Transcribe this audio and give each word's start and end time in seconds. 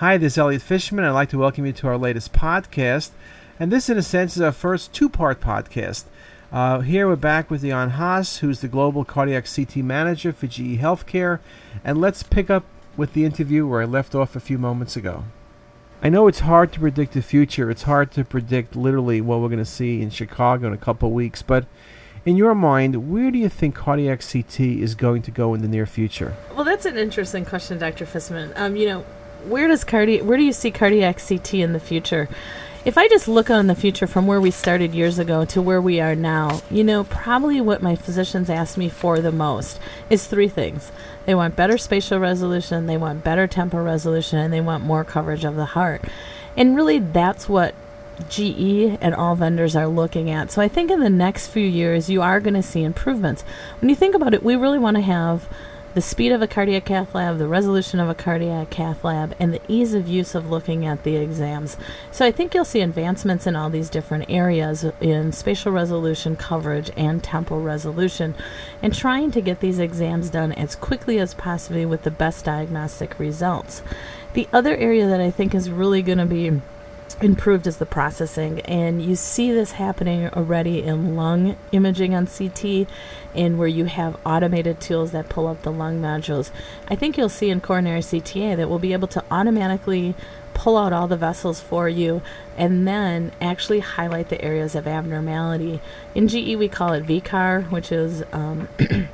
Hi, 0.00 0.16
this 0.16 0.32
is 0.32 0.38
Elliot 0.38 0.62
Fishman. 0.62 1.04
I'd 1.04 1.10
like 1.10 1.28
to 1.28 1.36
welcome 1.36 1.66
you 1.66 1.74
to 1.74 1.86
our 1.88 1.98
latest 1.98 2.32
podcast. 2.32 3.10
And 3.58 3.70
this, 3.70 3.90
in 3.90 3.98
a 3.98 4.02
sense, 4.02 4.34
is 4.34 4.40
our 4.40 4.50
first 4.50 4.94
two 4.94 5.10
part 5.10 5.42
podcast. 5.42 6.04
Uh, 6.50 6.80
here 6.80 7.06
we're 7.06 7.16
back 7.16 7.50
with 7.50 7.60
Jan 7.60 7.90
Haas, 7.90 8.38
who's 8.38 8.62
the 8.62 8.68
Global 8.68 9.04
Cardiac 9.04 9.44
CT 9.44 9.76
Manager 9.84 10.32
for 10.32 10.46
GE 10.46 10.80
Healthcare. 10.80 11.40
And 11.84 12.00
let's 12.00 12.22
pick 12.22 12.48
up 12.48 12.64
with 12.96 13.12
the 13.12 13.26
interview 13.26 13.66
where 13.66 13.82
I 13.82 13.84
left 13.84 14.14
off 14.14 14.34
a 14.34 14.40
few 14.40 14.56
moments 14.56 14.96
ago. 14.96 15.24
I 16.02 16.08
know 16.08 16.28
it's 16.28 16.40
hard 16.40 16.72
to 16.72 16.80
predict 16.80 17.12
the 17.12 17.20
future. 17.20 17.70
It's 17.70 17.82
hard 17.82 18.10
to 18.12 18.24
predict 18.24 18.74
literally 18.74 19.20
what 19.20 19.40
we're 19.40 19.48
going 19.48 19.58
to 19.58 19.66
see 19.66 20.00
in 20.00 20.08
Chicago 20.08 20.68
in 20.68 20.72
a 20.72 20.78
couple 20.78 21.10
weeks. 21.10 21.42
But 21.42 21.66
in 22.24 22.38
your 22.38 22.54
mind, 22.54 23.10
where 23.12 23.30
do 23.30 23.36
you 23.36 23.50
think 23.50 23.74
cardiac 23.74 24.22
CT 24.26 24.60
is 24.60 24.94
going 24.94 25.20
to 25.20 25.30
go 25.30 25.52
in 25.52 25.60
the 25.60 25.68
near 25.68 25.84
future? 25.84 26.38
Well, 26.54 26.64
that's 26.64 26.86
an 26.86 26.96
interesting 26.96 27.44
question, 27.44 27.76
Dr. 27.76 28.06
Fishman. 28.06 28.54
Um, 28.56 28.76
you 28.76 28.86
know, 28.86 29.04
where 29.48 29.68
does 29.68 29.84
cardi- 29.84 30.22
where 30.22 30.38
do 30.38 30.44
you 30.44 30.52
see 30.52 30.70
cardiac 30.70 31.20
CT 31.26 31.54
in 31.54 31.72
the 31.72 31.80
future? 31.80 32.28
If 32.82 32.96
I 32.96 33.08
just 33.08 33.28
look 33.28 33.50
on 33.50 33.66
the 33.66 33.74
future 33.74 34.06
from 34.06 34.26
where 34.26 34.40
we 34.40 34.50
started 34.50 34.94
years 34.94 35.18
ago 35.18 35.44
to 35.44 35.60
where 35.60 35.82
we 35.82 36.00
are 36.00 36.14
now, 36.14 36.62
you 36.70 36.82
know, 36.82 37.04
probably 37.04 37.60
what 37.60 37.82
my 37.82 37.94
physicians 37.94 38.48
ask 38.48 38.78
me 38.78 38.88
for 38.88 39.20
the 39.20 39.30
most 39.30 39.78
is 40.08 40.26
three 40.26 40.48
things. 40.48 40.90
They 41.26 41.34
want 41.34 41.56
better 41.56 41.76
spatial 41.76 42.18
resolution, 42.18 42.86
they 42.86 42.96
want 42.96 43.22
better 43.22 43.46
temporal 43.46 43.84
resolution, 43.84 44.38
and 44.38 44.50
they 44.50 44.62
want 44.62 44.82
more 44.82 45.04
coverage 45.04 45.44
of 45.44 45.56
the 45.56 45.66
heart. 45.66 46.02
And 46.56 46.74
really, 46.74 46.98
that's 46.98 47.50
what 47.50 47.74
GE 48.28 48.96
and 49.00 49.14
all 49.14 49.36
vendors 49.36 49.76
are 49.76 49.86
looking 49.86 50.30
at. 50.30 50.50
So 50.50 50.62
I 50.62 50.68
think 50.68 50.90
in 50.90 51.00
the 51.00 51.10
next 51.10 51.48
few 51.48 51.66
years, 51.66 52.08
you 52.08 52.22
are 52.22 52.40
going 52.40 52.54
to 52.54 52.62
see 52.62 52.82
improvements. 52.82 53.42
When 53.80 53.88
you 53.88 53.94
think 53.94 54.14
about 54.14 54.34
it, 54.34 54.42
we 54.42 54.56
really 54.56 54.78
want 54.78 54.96
to 54.96 55.02
have 55.02 55.48
the 55.94 56.00
speed 56.00 56.30
of 56.30 56.40
a 56.40 56.46
cardiac 56.46 56.84
cath 56.84 57.14
lab, 57.14 57.38
the 57.38 57.48
resolution 57.48 57.98
of 57.98 58.08
a 58.08 58.14
cardiac 58.14 58.70
cath 58.70 59.02
lab, 59.02 59.34
and 59.40 59.52
the 59.52 59.60
ease 59.66 59.92
of 59.92 60.06
use 60.06 60.34
of 60.34 60.50
looking 60.50 60.86
at 60.86 61.02
the 61.02 61.16
exams. 61.16 61.76
So 62.12 62.24
I 62.24 62.30
think 62.30 62.54
you'll 62.54 62.64
see 62.64 62.80
advancements 62.80 63.46
in 63.46 63.56
all 63.56 63.70
these 63.70 63.90
different 63.90 64.26
areas 64.28 64.84
in 65.00 65.32
spatial 65.32 65.72
resolution, 65.72 66.36
coverage, 66.36 66.90
and 66.96 67.22
temporal 67.22 67.62
resolution, 67.62 68.34
and 68.82 68.94
trying 68.94 69.30
to 69.32 69.40
get 69.40 69.60
these 69.60 69.78
exams 69.78 70.30
done 70.30 70.52
as 70.52 70.76
quickly 70.76 71.18
as 71.18 71.34
possible 71.34 71.86
with 71.86 72.02
the 72.02 72.10
best 72.10 72.44
diagnostic 72.44 73.18
results. 73.18 73.82
The 74.32 74.48
other 74.52 74.76
area 74.76 75.08
that 75.08 75.20
I 75.20 75.30
think 75.30 75.54
is 75.54 75.70
really 75.70 76.02
going 76.02 76.18
to 76.18 76.26
be 76.26 76.60
improved 77.20 77.66
is 77.66 77.78
the 77.78 77.86
processing 77.86 78.60
and 78.60 79.02
you 79.02 79.16
see 79.16 79.52
this 79.52 79.72
happening 79.72 80.28
already 80.28 80.82
in 80.82 81.16
lung 81.16 81.56
imaging 81.72 82.14
on 82.14 82.26
CT 82.26 82.86
and 83.34 83.58
where 83.58 83.68
you 83.68 83.84
have 83.86 84.18
automated 84.24 84.80
tools 84.80 85.12
that 85.12 85.28
pull 85.28 85.46
up 85.46 85.62
the 85.62 85.72
lung 85.72 86.00
nodules. 86.00 86.50
I 86.88 86.96
think 86.96 87.16
you'll 87.16 87.28
see 87.28 87.50
in 87.50 87.60
coronary 87.60 88.00
CTA 88.00 88.56
that 88.56 88.68
we'll 88.68 88.78
be 88.78 88.92
able 88.92 89.08
to 89.08 89.24
automatically 89.30 90.14
pull 90.54 90.76
out 90.76 90.92
all 90.92 91.08
the 91.08 91.16
vessels 91.16 91.60
for 91.60 91.88
you 91.88 92.20
and 92.56 92.86
then 92.86 93.32
actually 93.40 93.80
highlight 93.80 94.28
the 94.28 94.42
areas 94.44 94.74
of 94.74 94.86
abnormality. 94.86 95.80
In 96.14 96.28
GE 96.28 96.56
we 96.56 96.68
call 96.68 96.92
it 96.92 97.06
VCAR, 97.06 97.70
which 97.70 97.90
is 97.90 98.22
um, 98.32 98.68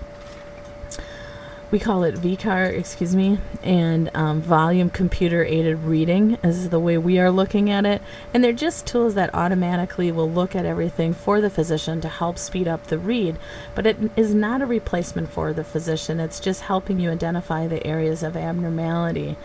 we 1.70 1.80
call 1.80 2.04
it 2.04 2.14
VCAR, 2.14 2.72
excuse 2.72 3.16
me, 3.16 3.38
and 3.62 4.08
um, 4.14 4.40
volume 4.40 4.88
computer 4.88 5.44
aided 5.44 5.80
reading 5.80 6.38
is 6.44 6.70
the 6.70 6.78
way 6.78 6.96
we 6.96 7.18
are 7.18 7.30
looking 7.30 7.70
at 7.70 7.84
it. 7.84 8.00
And 8.32 8.44
they're 8.44 8.52
just 8.52 8.86
tools 8.86 9.14
that 9.14 9.34
automatically 9.34 10.12
will 10.12 10.30
look 10.30 10.54
at 10.54 10.64
everything 10.64 11.12
for 11.12 11.40
the 11.40 11.50
physician 11.50 12.00
to 12.02 12.08
help 12.08 12.38
speed 12.38 12.68
up 12.68 12.86
the 12.86 12.98
read. 12.98 13.36
But 13.74 13.86
it 13.86 13.96
is 14.16 14.32
not 14.32 14.62
a 14.62 14.66
replacement 14.66 15.30
for 15.30 15.52
the 15.52 15.64
physician, 15.64 16.20
it's 16.20 16.38
just 16.40 16.62
helping 16.62 17.00
you 17.00 17.10
identify 17.10 17.66
the 17.66 17.84
areas 17.84 18.22
of 18.22 18.36
abnormality. 18.36 19.36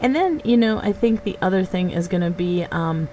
And 0.00 0.14
then, 0.14 0.42
you 0.44 0.56
know, 0.56 0.78
I 0.78 0.92
think 0.92 1.24
the 1.24 1.38
other 1.40 1.64
thing 1.64 1.90
is 1.90 2.08
going 2.08 2.22
to 2.22 2.30
be. 2.30 2.64
Um, 2.64 3.08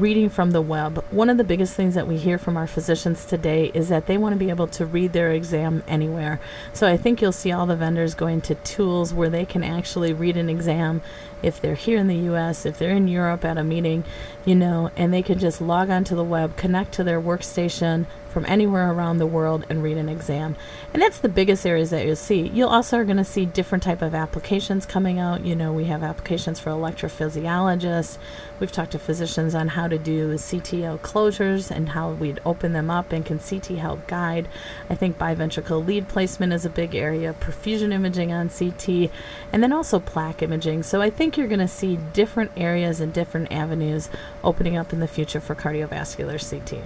reading 0.00 0.28
from 0.28 0.50
the 0.50 0.60
web. 0.60 1.02
One 1.10 1.30
of 1.30 1.38
the 1.38 1.44
biggest 1.44 1.74
things 1.74 1.94
that 1.94 2.06
we 2.06 2.18
hear 2.18 2.38
from 2.38 2.56
our 2.56 2.66
physicians 2.66 3.24
today 3.24 3.70
is 3.74 3.88
that 3.88 4.06
they 4.06 4.18
want 4.18 4.34
to 4.34 4.38
be 4.38 4.50
able 4.50 4.66
to 4.68 4.84
read 4.84 5.12
their 5.12 5.30
exam 5.32 5.82
anywhere. 5.88 6.38
So 6.72 6.86
I 6.86 6.96
think 6.96 7.22
you'll 7.22 7.32
see 7.32 7.50
all 7.50 7.66
the 7.66 7.76
vendors 7.76 8.14
going 8.14 8.40
to 8.42 8.54
tools 8.56 9.14
where 9.14 9.30
they 9.30 9.44
can 9.44 9.64
actually 9.64 10.12
read 10.12 10.36
an 10.36 10.48
exam 10.48 11.02
if 11.42 11.60
they're 11.60 11.74
here 11.74 11.98
in 11.98 12.08
the 12.08 12.30
US, 12.30 12.66
if 12.66 12.78
they're 12.78 12.96
in 12.96 13.08
Europe 13.08 13.44
at 13.44 13.58
a 13.58 13.64
meeting, 13.64 14.04
you 14.44 14.54
know, 14.54 14.90
and 14.96 15.12
they 15.12 15.22
can 15.22 15.38
just 15.38 15.60
log 15.60 15.90
onto 15.90 16.14
the 16.14 16.24
web, 16.24 16.56
connect 16.56 16.92
to 16.92 17.04
their 17.04 17.20
workstation, 17.20 18.06
from 18.36 18.44
anywhere 18.44 18.92
around 18.92 19.16
the 19.16 19.26
world 19.26 19.64
and 19.70 19.82
read 19.82 19.96
an 19.96 20.10
exam. 20.10 20.54
And 20.92 21.00
that's 21.00 21.18
the 21.18 21.26
biggest 21.26 21.64
areas 21.64 21.88
that 21.88 22.04
you'll 22.04 22.16
see. 22.16 22.48
You'll 22.48 22.68
also 22.68 22.98
are 22.98 23.04
going 23.06 23.16
to 23.16 23.24
see 23.24 23.46
different 23.46 23.82
type 23.82 24.02
of 24.02 24.14
applications 24.14 24.84
coming 24.84 25.18
out. 25.18 25.46
You 25.46 25.56
know, 25.56 25.72
we 25.72 25.84
have 25.84 26.02
applications 26.02 26.60
for 26.60 26.68
electrophysiologists. 26.68 28.18
We've 28.60 28.70
talked 28.70 28.92
to 28.92 28.98
physicians 28.98 29.54
on 29.54 29.68
how 29.68 29.88
to 29.88 29.96
do 29.96 30.34
CTO 30.34 30.98
closures 30.98 31.70
and 31.70 31.88
how 31.88 32.10
we'd 32.10 32.38
open 32.44 32.74
them 32.74 32.90
up 32.90 33.10
and 33.10 33.24
can 33.24 33.38
CT 33.38 33.78
help 33.78 34.06
guide. 34.06 34.48
I 34.90 34.94
think 34.94 35.16
biventricular 35.16 35.86
lead 35.86 36.06
placement 36.06 36.52
is 36.52 36.66
a 36.66 36.68
big 36.68 36.94
area, 36.94 37.34
perfusion 37.40 37.90
imaging 37.90 38.34
on 38.34 38.50
CT, 38.50 39.10
and 39.50 39.62
then 39.62 39.72
also 39.72 39.98
plaque 39.98 40.42
imaging. 40.42 40.82
So 40.82 41.00
I 41.00 41.08
think 41.08 41.38
you're 41.38 41.48
going 41.48 41.60
to 41.60 41.66
see 41.66 41.98
different 42.12 42.50
areas 42.54 43.00
and 43.00 43.14
different 43.14 43.50
avenues 43.50 44.10
opening 44.44 44.76
up 44.76 44.92
in 44.92 45.00
the 45.00 45.08
future 45.08 45.40
for 45.40 45.54
cardiovascular 45.54 46.38
CT. 46.38 46.82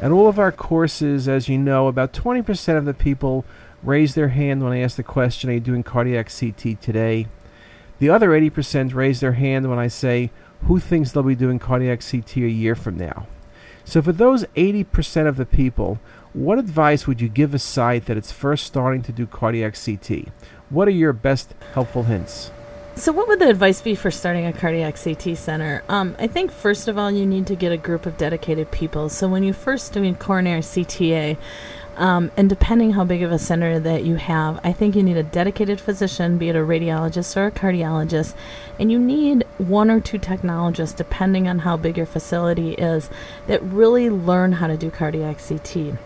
At 0.00 0.12
all 0.12 0.28
of 0.28 0.38
our 0.38 0.50
courses, 0.50 1.28
as 1.28 1.46
you 1.46 1.58
know, 1.58 1.86
about 1.86 2.14
20% 2.14 2.78
of 2.78 2.86
the 2.86 2.94
people 2.94 3.44
raise 3.82 4.14
their 4.14 4.28
hand 4.28 4.62
when 4.62 4.72
I 4.72 4.80
ask 4.80 4.96
the 4.96 5.02
question, 5.02 5.50
Are 5.50 5.54
you 5.54 5.60
doing 5.60 5.82
cardiac 5.82 6.30
CT 6.30 6.80
today? 6.80 7.26
The 7.98 8.08
other 8.08 8.30
80% 8.30 8.94
raise 8.94 9.20
their 9.20 9.32
hand 9.32 9.68
when 9.68 9.78
I 9.78 9.88
say, 9.88 10.30
Who 10.62 10.78
thinks 10.78 11.12
they'll 11.12 11.22
be 11.22 11.34
doing 11.34 11.58
cardiac 11.58 12.00
CT 12.00 12.36
a 12.38 12.48
year 12.48 12.74
from 12.74 12.96
now? 12.96 13.26
So, 13.84 14.00
for 14.00 14.12
those 14.12 14.44
80% 14.56 15.26
of 15.26 15.36
the 15.36 15.44
people, 15.44 15.98
what 16.32 16.58
advice 16.58 17.06
would 17.06 17.20
you 17.20 17.28
give 17.28 17.52
a 17.52 17.58
site 17.58 18.06
that 18.06 18.16
it's 18.16 18.32
first 18.32 18.64
starting 18.64 19.02
to 19.02 19.12
do 19.12 19.26
cardiac 19.26 19.74
CT? 19.74 20.28
What 20.70 20.88
are 20.88 20.92
your 20.92 21.12
best 21.12 21.54
helpful 21.74 22.04
hints? 22.04 22.52
So, 22.96 23.12
what 23.12 23.28
would 23.28 23.38
the 23.38 23.48
advice 23.48 23.80
be 23.80 23.94
for 23.94 24.10
starting 24.10 24.44
a 24.44 24.52
cardiac 24.52 25.02
CT 25.02 25.36
center? 25.36 25.82
Um, 25.88 26.16
I 26.18 26.26
think 26.26 26.50
first 26.50 26.88
of 26.88 26.98
all, 26.98 27.10
you 27.10 27.24
need 27.24 27.46
to 27.46 27.54
get 27.54 27.72
a 27.72 27.76
group 27.76 28.04
of 28.04 28.18
dedicated 28.18 28.70
people. 28.70 29.08
So, 29.08 29.28
when 29.28 29.42
you 29.42 29.52
first 29.52 29.92
doing 29.92 30.16
coronary 30.16 30.60
CTA, 30.60 31.38
um, 31.96 32.30
and 32.36 32.48
depending 32.48 32.92
how 32.92 33.04
big 33.04 33.22
of 33.22 33.30
a 33.30 33.38
center 33.38 33.78
that 33.78 34.04
you 34.04 34.16
have, 34.16 34.58
I 34.64 34.72
think 34.72 34.96
you 34.96 35.02
need 35.02 35.16
a 35.16 35.22
dedicated 35.22 35.80
physician, 35.80 36.38
be 36.38 36.48
it 36.48 36.56
a 36.56 36.60
radiologist 36.60 37.36
or 37.36 37.46
a 37.46 37.50
cardiologist, 37.50 38.34
and 38.78 38.90
you 38.90 38.98
need 38.98 39.44
one 39.58 39.90
or 39.90 40.00
two 40.00 40.18
technologists, 40.18 40.94
depending 40.94 41.46
on 41.46 41.60
how 41.60 41.76
big 41.76 41.96
your 41.96 42.06
facility 42.06 42.72
is, 42.72 43.08
that 43.46 43.62
really 43.62 44.10
learn 44.10 44.52
how 44.52 44.66
to 44.66 44.76
do 44.76 44.90
cardiac 44.90 45.38
CT. 45.38 45.98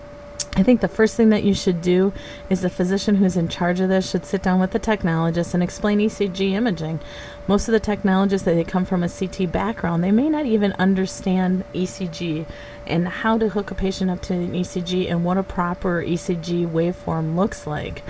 I 0.57 0.63
think 0.63 0.81
the 0.81 0.89
first 0.89 1.17
thing 1.17 1.31
that 1.31 1.43
you 1.43 1.53
should 1.53 1.83
do 1.83 2.13
is 2.49 2.61
the 2.61 2.71
physician 2.71 3.17
who's 3.17 3.37
in 3.37 3.49
charge 3.49 3.81
of 3.81 3.89
this 3.89 4.09
should 4.09 4.25
sit 4.25 4.41
down 4.41 4.61
with 4.61 4.71
the 4.71 4.79
technologist 4.79 5.53
and 5.53 5.65
explain 5.65 5.99
ECG 5.99 6.53
imaging. 6.53 7.01
Most 7.49 7.67
of 7.67 7.73
the 7.73 7.81
technologists 7.81 8.45
that 8.45 8.55
they 8.55 8.63
come 8.63 8.85
from 8.85 9.03
a 9.03 9.09
CT 9.09 9.51
background, 9.51 10.05
they 10.05 10.13
may 10.13 10.29
not 10.29 10.47
even 10.47 10.73
understand 10.75 11.65
ECG 11.75 12.47
and 12.87 13.09
how 13.09 13.37
to 13.37 13.49
hook 13.49 13.73
a 13.73 13.75
patient 13.75 14.13
up 14.13 14.23
to 14.23 14.35
an 14.35 14.53
ECG 14.53 15.11
and 15.11 15.25
what 15.25 15.39
a 15.39 15.43
proper 15.43 16.01
ECG 16.01 16.71
waveform 16.71 17.35
looks 17.35 17.67
like. 17.67 18.05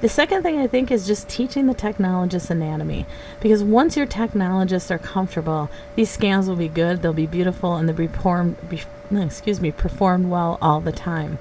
The 0.00 0.08
second 0.08 0.42
thing 0.42 0.58
I 0.58 0.66
think 0.66 0.90
is 0.90 1.06
just 1.06 1.28
teaching 1.28 1.68
the 1.68 1.74
technologist 1.74 2.50
anatomy 2.50 3.06
because 3.40 3.62
once 3.62 3.96
your 3.96 4.04
technologists 4.06 4.90
are 4.90 4.98
comfortable, 4.98 5.70
these 5.94 6.10
scans 6.10 6.48
will 6.48 6.56
be 6.56 6.68
good, 6.68 7.02
they'll 7.02 7.12
be 7.12 7.26
beautiful, 7.26 7.76
and 7.76 7.88
they'll 7.88 7.96
be 7.96 8.08
performed, 8.08 8.56
excuse 9.12 9.60
me, 9.60 9.70
performed 9.70 10.28
well 10.28 10.58
all 10.60 10.80
the 10.80 10.92
time. 10.92 11.38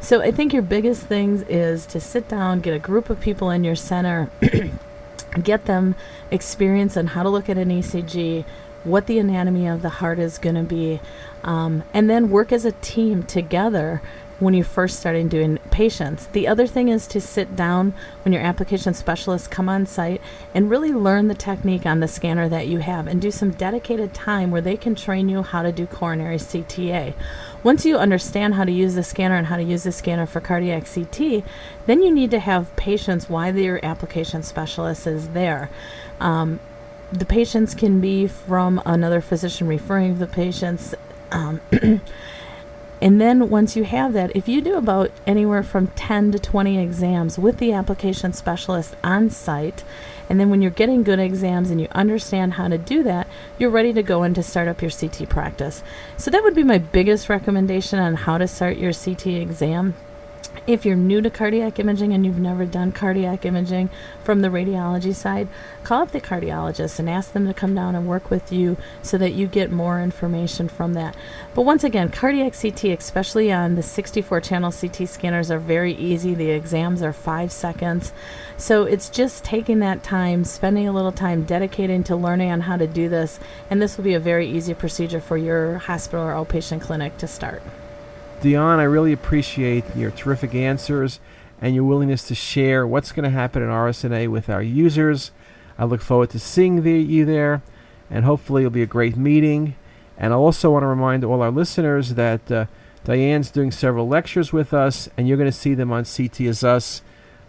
So 0.00 0.22
I 0.22 0.30
think 0.30 0.52
your 0.52 0.62
biggest 0.62 1.02
things 1.02 1.42
is 1.42 1.84
to 1.86 2.00
sit 2.00 2.28
down, 2.28 2.60
get 2.60 2.72
a 2.72 2.78
group 2.78 3.10
of 3.10 3.20
people 3.20 3.50
in 3.50 3.64
your 3.64 3.74
center, 3.74 4.30
get 5.42 5.66
them 5.66 5.96
experience 6.30 6.96
on 6.96 7.08
how 7.08 7.22
to 7.22 7.28
look 7.28 7.48
at 7.48 7.58
an 7.58 7.68
ECG, 7.68 8.44
what 8.84 9.06
the 9.06 9.18
anatomy 9.18 9.66
of 9.66 9.82
the 9.82 9.88
heart 9.88 10.18
is 10.18 10.38
going 10.38 10.54
to 10.54 10.62
be, 10.62 11.00
um, 11.42 11.82
and 11.92 12.08
then 12.08 12.30
work 12.30 12.52
as 12.52 12.64
a 12.64 12.72
team 12.72 13.22
together 13.24 14.00
when 14.38 14.54
you're 14.54 14.64
first 14.64 14.98
starting 14.98 15.28
doing 15.28 15.58
patients. 15.70 16.26
The 16.26 16.46
other 16.46 16.66
thing 16.66 16.88
is 16.88 17.06
to 17.08 17.20
sit 17.20 17.56
down 17.56 17.92
when 18.24 18.32
your 18.32 18.42
application 18.42 18.94
specialists 18.94 19.48
come 19.48 19.68
on 19.68 19.86
site 19.86 20.20
and 20.54 20.70
really 20.70 20.92
learn 20.92 21.28
the 21.28 21.34
technique 21.34 21.84
on 21.84 22.00
the 22.00 22.08
scanner 22.08 22.48
that 22.48 22.68
you 22.68 22.78
have 22.78 23.06
and 23.06 23.20
do 23.20 23.30
some 23.30 23.50
dedicated 23.50 24.14
time 24.14 24.50
where 24.50 24.60
they 24.60 24.76
can 24.76 24.94
train 24.94 25.28
you 25.28 25.42
how 25.42 25.62
to 25.62 25.72
do 25.72 25.86
coronary 25.86 26.36
CTA. 26.36 27.14
Once 27.62 27.84
you 27.84 27.96
understand 27.96 28.54
how 28.54 28.64
to 28.64 28.72
use 28.72 28.94
the 28.94 29.02
scanner 29.02 29.34
and 29.34 29.48
how 29.48 29.56
to 29.56 29.62
use 29.62 29.82
the 29.82 29.92
scanner 29.92 30.26
for 30.26 30.40
cardiac 30.40 30.84
CT, 30.92 31.42
then 31.86 32.02
you 32.02 32.12
need 32.12 32.30
to 32.30 32.38
have 32.38 32.74
patients 32.76 33.28
why 33.28 33.50
your 33.50 33.84
application 33.84 34.42
specialist 34.42 35.06
is 35.06 35.30
there. 35.30 35.68
Um, 36.20 36.60
the 37.10 37.24
patients 37.24 37.74
can 37.74 38.00
be 38.00 38.26
from 38.26 38.80
another 38.84 39.20
physician 39.20 39.66
referring 39.66 40.18
the 40.18 40.26
patients. 40.26 40.94
Um, 41.32 41.60
And 43.00 43.20
then 43.20 43.48
once 43.48 43.76
you 43.76 43.84
have 43.84 44.12
that, 44.14 44.34
if 44.34 44.48
you 44.48 44.60
do 44.60 44.76
about 44.76 45.10
anywhere 45.26 45.62
from 45.62 45.88
10 45.88 46.32
to 46.32 46.38
20 46.38 46.78
exams 46.78 47.38
with 47.38 47.58
the 47.58 47.72
application 47.72 48.32
specialist 48.32 48.96
on 49.04 49.30
site, 49.30 49.84
And 50.28 50.38
then 50.38 50.50
when 50.50 50.60
you're 50.60 50.70
getting 50.70 51.04
good 51.04 51.18
exams 51.18 51.70
and 51.70 51.80
you 51.80 51.88
understand 51.92 52.54
how 52.54 52.68
to 52.68 52.76
do 52.76 53.02
that, 53.02 53.26
you're 53.58 53.70
ready 53.70 53.92
to 53.94 54.02
go 54.02 54.22
in 54.24 54.34
to 54.34 54.42
start 54.42 54.68
up 54.68 54.82
your 54.82 54.90
CT 54.90 55.28
practice. 55.28 55.82
So 56.16 56.30
that 56.30 56.42
would 56.42 56.54
be 56.54 56.64
my 56.64 56.78
biggest 56.78 57.28
recommendation 57.28 57.98
on 57.98 58.14
how 58.14 58.36
to 58.38 58.46
start 58.46 58.76
your 58.76 58.92
CT 58.92 59.26
exam 59.28 59.94
if 60.68 60.84
you're 60.84 60.96
new 60.96 61.22
to 61.22 61.30
cardiac 61.30 61.78
imaging 61.78 62.12
and 62.12 62.26
you've 62.26 62.38
never 62.38 62.66
done 62.66 62.92
cardiac 62.92 63.46
imaging 63.46 63.88
from 64.22 64.42
the 64.42 64.48
radiology 64.48 65.14
side, 65.14 65.48
call 65.82 66.02
up 66.02 66.10
the 66.10 66.20
cardiologist 66.20 66.98
and 66.98 67.08
ask 67.08 67.32
them 67.32 67.46
to 67.46 67.54
come 67.54 67.74
down 67.74 67.94
and 67.94 68.06
work 68.06 68.30
with 68.30 68.52
you 68.52 68.76
so 69.00 69.16
that 69.16 69.32
you 69.32 69.46
get 69.46 69.70
more 69.70 70.02
information 70.02 70.68
from 70.68 70.92
that. 70.92 71.16
But 71.54 71.62
once 71.62 71.84
again, 71.84 72.10
cardiac 72.10 72.52
CT, 72.52 72.84
especially 72.84 73.50
on 73.50 73.76
the 73.76 73.82
64 73.82 74.42
channel 74.42 74.70
CT 74.70 75.08
scanners, 75.08 75.50
are 75.50 75.58
very 75.58 75.94
easy. 75.94 76.34
The 76.34 76.50
exams 76.50 77.00
are 77.00 77.14
five 77.14 77.50
seconds. 77.50 78.12
So 78.58 78.84
it's 78.84 79.08
just 79.08 79.44
taking 79.44 79.78
that 79.78 80.02
time, 80.02 80.44
spending 80.44 80.86
a 80.86 80.92
little 80.92 81.12
time 81.12 81.44
dedicating 81.44 82.04
to 82.04 82.16
learning 82.16 82.50
on 82.50 82.60
how 82.62 82.76
to 82.76 82.86
do 82.86 83.08
this, 83.08 83.40
and 83.70 83.80
this 83.80 83.96
will 83.96 84.04
be 84.04 84.14
a 84.14 84.20
very 84.20 84.46
easy 84.50 84.74
procedure 84.74 85.20
for 85.20 85.38
your 85.38 85.78
hospital 85.78 86.26
or 86.26 86.32
outpatient 86.32 86.82
clinic 86.82 87.16
to 87.16 87.26
start. 87.26 87.62
Dion, 88.40 88.78
I 88.78 88.84
really 88.84 89.12
appreciate 89.12 89.84
your 89.96 90.12
terrific 90.12 90.54
answers 90.54 91.18
and 91.60 91.74
your 91.74 91.82
willingness 91.82 92.22
to 92.28 92.36
share 92.36 92.86
what's 92.86 93.10
going 93.10 93.24
to 93.24 93.30
happen 93.30 93.62
in 93.62 93.68
RSNA 93.68 94.28
with 94.28 94.48
our 94.48 94.62
users. 94.62 95.32
I 95.76 95.84
look 95.84 96.00
forward 96.00 96.30
to 96.30 96.38
seeing 96.38 96.82
the, 96.82 96.92
you 97.02 97.24
there, 97.24 97.62
and 98.08 98.24
hopefully 98.24 98.62
it'll 98.62 98.70
be 98.70 98.82
a 98.82 98.86
great 98.86 99.16
meeting. 99.16 99.74
And 100.16 100.32
I 100.32 100.36
also 100.36 100.70
want 100.70 100.84
to 100.84 100.86
remind 100.86 101.24
all 101.24 101.42
our 101.42 101.50
listeners 101.50 102.14
that 102.14 102.50
uh, 102.50 102.66
Diane's 103.02 103.50
doing 103.50 103.72
several 103.72 104.06
lectures 104.06 104.52
with 104.52 104.72
us, 104.72 105.08
and 105.16 105.26
you're 105.26 105.36
going 105.36 105.50
to 105.50 105.56
see 105.56 105.74
them 105.74 105.90
on 105.90 106.04
CTisus 106.04 107.00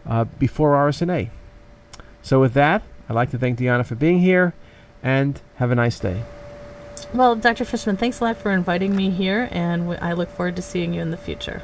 uh, 0.07 0.23
before 0.23 0.73
RSNA. 0.73 1.29
So, 2.23 2.39
with 2.39 2.53
that, 2.53 2.81
I'd 3.07 3.13
like 3.13 3.29
to 3.31 3.37
thank 3.37 3.59
Deanna 3.59 3.85
for 3.85 3.95
being 3.95 4.19
here, 4.19 4.53
and 5.03 5.39
have 5.57 5.69
a 5.69 5.75
nice 5.75 5.99
day. 5.99 6.23
Well, 7.11 7.35
Dr. 7.35 7.65
Fishman, 7.65 7.97
thanks 7.97 8.19
a 8.19 8.23
lot 8.23 8.37
for 8.37 8.51
inviting 8.51 8.95
me 8.95 9.09
here, 9.09 9.49
and 9.51 9.97
I 9.99 10.13
look 10.13 10.29
forward 10.29 10.55
to 10.57 10.61
seeing 10.61 10.93
you 10.93 11.01
in 11.01 11.09
the 11.09 11.17
future. 11.17 11.63